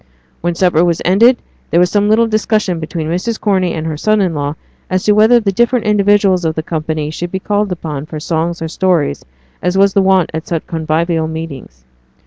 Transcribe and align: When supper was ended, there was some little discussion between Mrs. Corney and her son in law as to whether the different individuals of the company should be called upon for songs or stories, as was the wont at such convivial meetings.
When 0.41 0.55
supper 0.55 0.83
was 0.83 0.99
ended, 1.05 1.43
there 1.69 1.79
was 1.79 1.91
some 1.91 2.09
little 2.09 2.25
discussion 2.25 2.79
between 2.79 3.07
Mrs. 3.07 3.39
Corney 3.39 3.71
and 3.75 3.85
her 3.85 3.97
son 3.97 4.19
in 4.19 4.33
law 4.33 4.55
as 4.89 5.03
to 5.03 5.11
whether 5.11 5.39
the 5.39 5.51
different 5.51 5.85
individuals 5.85 6.43
of 6.43 6.55
the 6.55 6.63
company 6.63 7.11
should 7.11 7.31
be 7.31 7.37
called 7.39 7.71
upon 7.71 8.07
for 8.07 8.19
songs 8.19 8.63
or 8.63 8.67
stories, 8.67 9.23
as 9.61 9.77
was 9.77 9.93
the 9.93 10.01
wont 10.01 10.31
at 10.33 10.47
such 10.47 10.65
convivial 10.65 11.27
meetings. 11.27 11.83